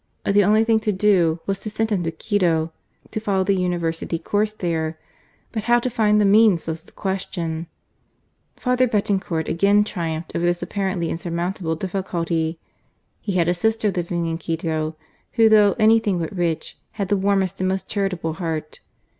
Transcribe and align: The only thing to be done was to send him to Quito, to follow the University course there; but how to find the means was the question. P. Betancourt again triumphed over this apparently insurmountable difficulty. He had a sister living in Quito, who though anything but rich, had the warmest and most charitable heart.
The 0.25 0.43
only 0.43 0.63
thing 0.63 0.79
to 0.79 0.91
be 0.91 0.97
done 0.97 1.37
was 1.45 1.59
to 1.59 1.69
send 1.69 1.91
him 1.91 2.03
to 2.05 2.11
Quito, 2.11 2.73
to 3.11 3.19
follow 3.19 3.43
the 3.43 3.53
University 3.55 4.17
course 4.17 4.51
there; 4.51 4.97
but 5.51 5.65
how 5.65 5.77
to 5.79 5.91
find 5.91 6.19
the 6.19 6.25
means 6.25 6.65
was 6.65 6.81
the 6.81 6.91
question. 6.91 7.67
P. 8.55 8.71
Betancourt 8.87 9.47
again 9.47 9.83
triumphed 9.83 10.35
over 10.35 10.43
this 10.43 10.63
apparently 10.63 11.11
insurmountable 11.11 11.75
difficulty. 11.75 12.59
He 13.19 13.33
had 13.33 13.47
a 13.47 13.53
sister 13.53 13.91
living 13.91 14.25
in 14.25 14.39
Quito, 14.39 14.95
who 15.33 15.47
though 15.47 15.75
anything 15.77 16.17
but 16.17 16.35
rich, 16.35 16.79
had 16.93 17.09
the 17.09 17.15
warmest 17.17 17.59
and 17.59 17.69
most 17.69 17.87
charitable 17.87 18.33
heart. 18.33 18.79